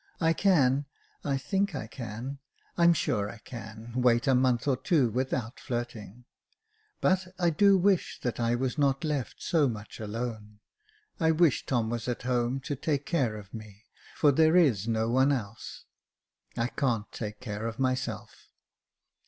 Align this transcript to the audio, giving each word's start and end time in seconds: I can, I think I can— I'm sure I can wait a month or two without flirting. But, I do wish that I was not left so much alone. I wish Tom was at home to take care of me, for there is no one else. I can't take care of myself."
I 0.19 0.33
can, 0.33 0.87
I 1.23 1.37
think 1.37 1.75
I 1.75 1.85
can— 1.85 2.39
I'm 2.75 2.91
sure 2.91 3.29
I 3.29 3.37
can 3.37 3.93
wait 3.95 4.25
a 4.25 4.33
month 4.33 4.67
or 4.67 4.75
two 4.75 5.11
without 5.11 5.59
flirting. 5.59 6.25
But, 7.01 7.27
I 7.37 7.51
do 7.51 7.77
wish 7.77 8.19
that 8.21 8.39
I 8.39 8.55
was 8.55 8.79
not 8.79 9.03
left 9.03 9.43
so 9.43 9.69
much 9.69 9.99
alone. 9.99 10.59
I 11.19 11.29
wish 11.29 11.67
Tom 11.67 11.91
was 11.91 12.07
at 12.07 12.23
home 12.23 12.61
to 12.61 12.75
take 12.75 13.05
care 13.05 13.37
of 13.37 13.53
me, 13.53 13.85
for 14.15 14.31
there 14.31 14.57
is 14.57 14.87
no 14.87 15.07
one 15.07 15.31
else. 15.31 15.85
I 16.57 16.69
can't 16.69 17.11
take 17.11 17.39
care 17.39 17.67
of 17.67 17.77
myself." 17.77 18.49